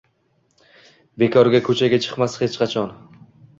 Bekorga 1.25 1.63
ko‘chaga 1.69 2.01
chiqmas 2.07 2.41
hech 2.47 2.59
qachon 2.65 2.93